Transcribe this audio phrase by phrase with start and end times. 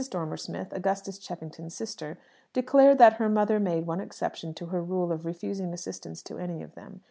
[0.09, 2.17] Dormer Smith, Augustus Cheffington's sister,
[2.53, 6.63] declared that her mother made one exception to her rule of refusing assistance to any
[6.63, 6.99] of them.